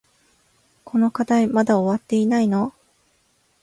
[0.83, 2.73] この課題まだ終わってないの？